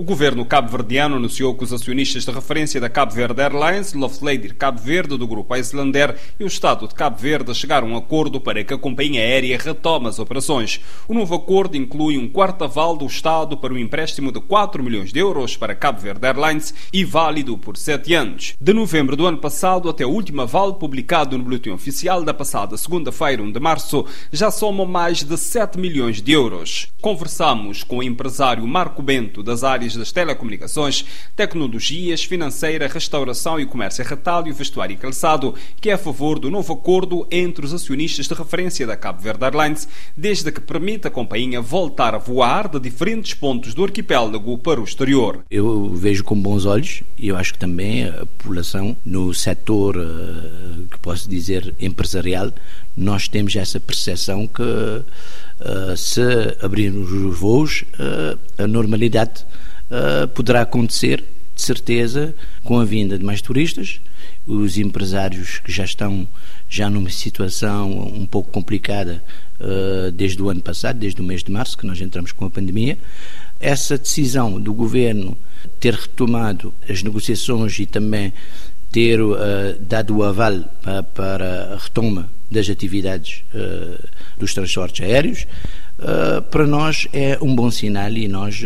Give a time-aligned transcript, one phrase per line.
[0.00, 4.80] O governo cabo-verdiano anunciou que os acionistas de referência da Cabo Verde Airlines, Loftleider Cabo
[4.80, 8.64] Verde do grupo Islander e o Estado de Cabo Verde chegaram a um acordo para
[8.64, 10.80] que a companhia aérea retome as operações.
[11.06, 15.12] O novo acordo inclui um quarto aval do Estado para um empréstimo de 4 milhões
[15.12, 18.54] de euros para Cabo Verde Airlines e válido por sete anos.
[18.58, 22.74] De novembro do ano passado até o último aval publicado no Boletim Oficial da passada
[22.78, 26.88] segunda-feira, 1 de março, já somam mais de 7 milhões de euros.
[27.02, 31.04] Conversamos com o empresário Marco Bento das áreas áreas das telecomunicações,
[31.34, 36.72] tecnologias, financeira, restauração e comércio retalho, vestuário e calçado, que é a favor do novo
[36.72, 41.60] acordo entre os acionistas de referência da Cabo Verde Airlines, desde que permita a companhia
[41.60, 45.44] voltar a voar de diferentes pontos do arquipélago para o exterior.
[45.50, 50.86] Eu vejo com bons olhos e eu acho que também a população no setor, eh,
[50.90, 52.52] que posso dizer, empresarial,
[52.96, 56.20] nós temos essa percepção que uh, se
[56.60, 59.44] abrirmos os voos, uh, a normalidade
[59.90, 64.00] uh, poderá acontecer, de certeza, com a vinda de mais turistas,
[64.46, 66.26] os empresários que já estão
[66.68, 69.22] já numa situação um pouco complicada
[69.60, 72.50] uh, desde o ano passado, desde o mês de março, que nós entramos com a
[72.50, 72.96] pandemia.
[73.58, 75.36] Essa decisão do governo
[75.78, 78.32] ter retomado as negociações e também
[78.90, 79.36] ter uh,
[79.80, 85.46] dado o aval para, para, a retoma das atividades uh, dos transportes aéreos,
[86.50, 88.62] para nós é um bom sinal e nós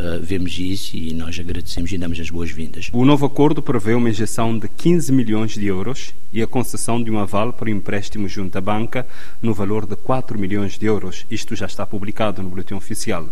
[0.00, 2.88] Uh, vemos isso e nós agradecemos e damos as boas-vindas.
[2.90, 7.10] O novo acordo prevê uma injeção de 15 milhões de euros e a concessão de
[7.10, 9.06] um aval para o empréstimo junto à banca
[9.42, 11.26] no valor de 4 milhões de euros.
[11.30, 13.28] Isto já está publicado no Boletim Oficial.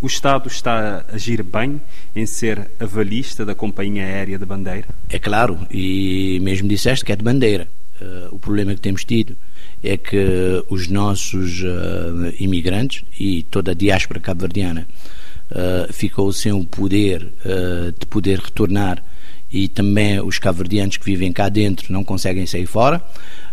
[0.00, 1.78] O Estado está a agir bem
[2.16, 4.88] em ser avalista da companhia aérea de bandeira?
[5.10, 7.68] É claro, e mesmo disseste que é de bandeira.
[8.00, 9.36] Uh, o problema que temos tido
[9.84, 14.86] é que os nossos uh, imigrantes e toda a diáspora cabo-verdiana
[15.50, 19.02] uh, ficou sem o poder uh, de poder retornar
[19.50, 23.02] e também os cabo-verdianos que vivem cá dentro não conseguem sair fora.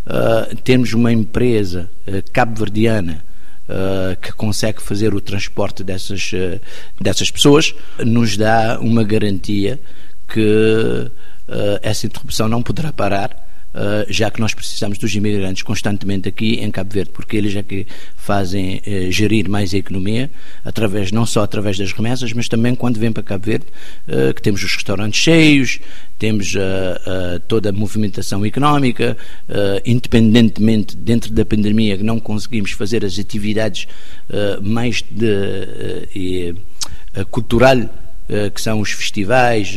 [0.06, 1.90] Uh, temos uma empresa
[2.34, 3.24] cabo-verdiana
[4.22, 6.30] que consegue fazer o transporte dessas,
[7.02, 9.82] dessas pessoas, nos dá uma garantia
[10.32, 11.10] que
[11.82, 13.45] essa interrupção não poderá parar
[13.76, 17.62] uh, já que nós precisamos dos imigrantes constantemente aqui em Cabo Verde, porque eles é
[17.62, 20.32] que fazem uh, gerir mais a economia,
[20.64, 23.66] através, não só através das remessas, mas também quando vêm para Cabo Verde,
[24.08, 25.80] uh, que temos os restaurantes cheios,
[26.18, 26.56] temos
[27.50, 29.18] toda a movimentação económica,
[29.86, 33.86] independentemente dentro da pandemia que não conseguimos fazer as atividades
[34.62, 36.56] mais de,
[37.30, 37.78] cultural
[38.54, 39.76] que são os festivais,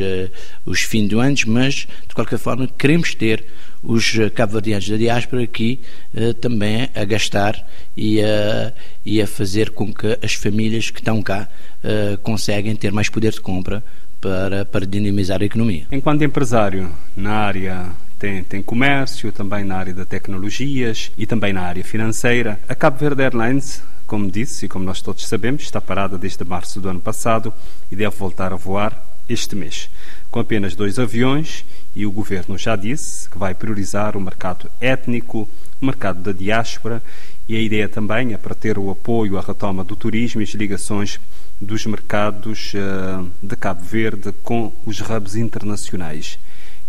[0.64, 3.44] os fim de anos, mas de qualquer forma queremos ter
[3.82, 5.80] os cabo-verdianos da diáspora aqui
[6.14, 7.64] uh, também a gastar
[7.96, 8.72] e a,
[9.04, 11.48] e a fazer com que as famílias que estão cá
[11.84, 13.82] uh, conseguem ter mais poder de compra
[14.20, 15.86] para, para dinamizar a economia.
[15.92, 17.86] Enquanto empresário na área
[18.18, 22.98] tem, tem comércio, também na área de tecnologias e também na área financeira, a Cabo
[22.98, 26.98] Verde Airlines como disse e como nós todos sabemos, está parada desde março do ano
[26.98, 27.52] passado
[27.92, 29.90] e deve voltar a voar este mês,
[30.30, 31.62] com apenas dois aviões
[31.94, 35.48] e o governo já disse que vai priorizar o mercado étnico,
[35.80, 37.02] o mercado da diáspora
[37.48, 40.50] e a ideia também é para ter o apoio à retoma do turismo e as
[40.50, 41.18] ligações
[41.60, 46.38] dos mercados uh, de Cabo Verde com os hubs internacionais.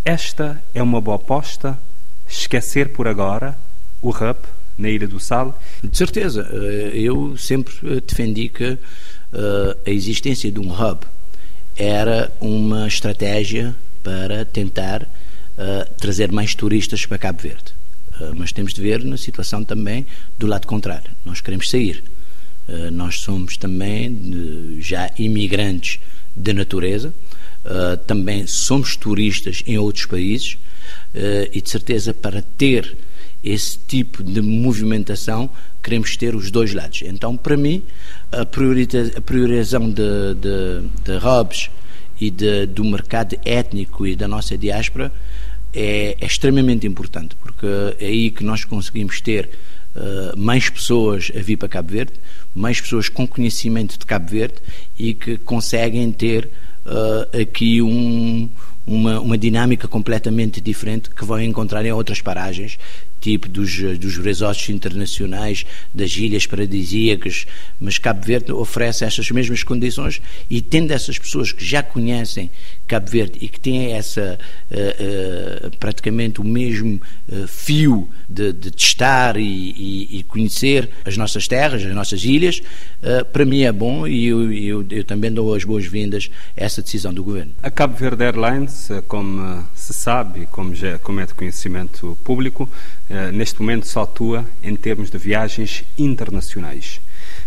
[0.03, 1.79] Esta é uma boa aposta?
[2.27, 3.57] Esquecer por agora
[4.01, 4.37] o hub
[4.77, 5.59] na Ilha do Sal?
[5.83, 6.47] De certeza.
[6.51, 8.77] Eh, eu sempre eh, defendi que
[9.85, 11.01] a existência de um hub
[11.75, 17.73] era uma estratégia para tentar uh, trazer mais turistas para Cabo Verde.
[18.19, 20.05] Uh, mas temos de ver na situação também
[20.37, 21.11] do lado contrário.
[21.25, 22.03] Nós queremos sair.
[22.67, 25.99] Uh, nós somos também de, já imigrantes
[26.35, 27.13] de natureza,
[28.07, 30.57] também somos turistas em outros países
[31.51, 32.95] e de certeza para ter
[33.43, 35.49] esse tipo de movimentação
[35.83, 37.01] queremos ter os dois lados.
[37.03, 37.81] Então, para mim,
[38.31, 41.69] a, priorização de, de, de hubs
[42.19, 45.11] e de, do mercado étnico e da nossa diáspora
[45.73, 47.67] é, é, extremamente importante, porque
[47.99, 49.49] é aí que nós conseguimos ter
[49.95, 52.13] uh, mais pessoas a vir para Cabo Verde,
[52.55, 54.55] mais pessoas com conhecimento de Cabo Verde
[54.97, 56.49] e que conseguem ter
[56.85, 58.49] uh, aqui um,
[58.85, 62.79] uma, uma dinâmica completamente diferente que vão encontrar em outras paragens
[63.19, 67.45] tipo dos, dos resorts internacionais, das ilhas paradisíacas,
[67.79, 72.49] mas Cabo Verde oferece essas mesmas condições e tendo essas pessoas que já conhecem
[72.89, 74.39] Cabo Verde e que têm essa
[74.71, 81.15] uh, uh, praticamente o mesmo uh, fio de, de testar e, e, e, conhecer as
[81.15, 82.61] nossas terras, as nossas ilhas,
[83.31, 87.13] para mim é bom e eu, eu, eu também dou as boas-vindas a essa decisão
[87.13, 87.51] do Governo.
[87.61, 92.69] A Cabo Verde Airlines, como se sabe, como, já, como é de conhecimento público,
[93.33, 97.01] neste momento só atua em termos de viagens internacionais.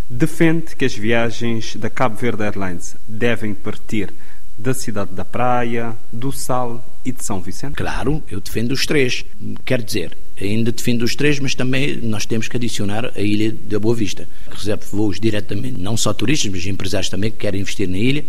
[0.09, 4.13] Defende que as viagens da Cabo Verde Airlines devem partir
[4.59, 7.75] da cidade da Praia, do Sal e de São Vicente?
[7.75, 9.25] Claro, eu defendo os três.
[9.65, 13.79] Quer dizer, ainda defendo os três, mas também nós temos que adicionar a Ilha da
[13.79, 17.89] Boa Vista, que recebe voos diretamente, não só turistas, mas empresários também que querem investir
[17.89, 18.25] na ilha.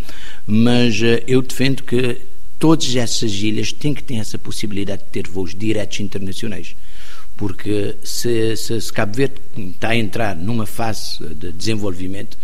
[0.48, 2.22] Mas eh, eu defendo que
[2.58, 6.76] todas essas ilhas têm que ter essa possibilidade de ter voos diretos internacionais.
[7.44, 12.38] Porque se, se, se Cabo Verde está a entrar numa fase de desenvolvimento,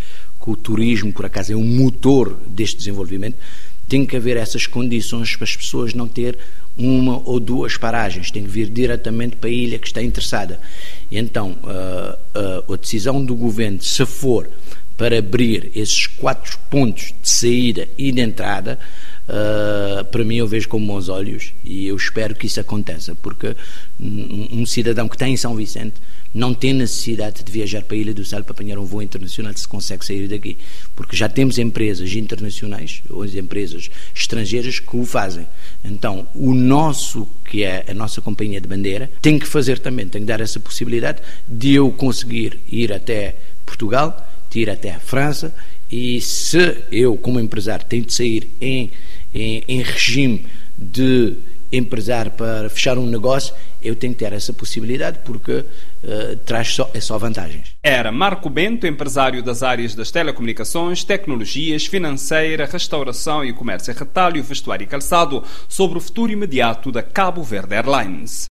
[0.43, 3.37] que o turismo, por acaso, é um motor deste desenvolvimento,
[3.87, 6.37] tem que haver essas condições para as pessoas não ter
[6.77, 10.59] uma ou duas paragens, tem que vir diretamente para a ilha que está interessada.
[11.09, 14.49] Então, a, a, a decisão do governo, se for
[14.97, 18.77] para abrir esses quatro pontos de saída e de entrada,
[19.29, 23.55] uh, para mim eu vejo com bons olhos e eu espero que isso aconteça, porque
[23.99, 25.95] um, cidadão que está em São Vicente
[26.33, 29.53] não tem necessidade de viajar para a Ilha do Sal para apanhar um voo internacional
[29.55, 30.57] se consegue sair daqui,
[30.95, 35.47] porque já temos empresas internacionais ou empresas estrangeiras que o fazem.
[35.83, 40.21] Então, o nosso, que é a nossa companhia de bandeira, tem que fazer também, tem
[40.21, 43.35] que dar essa possibilidade de eu conseguir ir até
[43.65, 45.53] Portugal, de ir até a França,
[45.91, 48.91] e se eu, como empresário, tenho de sair em,
[49.33, 50.45] em, em regime
[50.77, 51.37] de
[51.71, 56.89] empresário para fechar um negócio, eu tenho que ter essa possibilidade porque uh, traz só,
[56.93, 57.75] é só vantagens.
[57.83, 64.83] Era Marco Bento, empresário das áreas das telecomunicações, tecnologias, financeira, restauração e comércio retalho, vestuário
[64.83, 68.47] e calçado, sobre o futuro imediato da Cabo Verde Airlines.